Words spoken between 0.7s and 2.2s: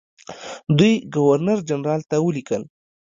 دوی ګورنرجنرال ته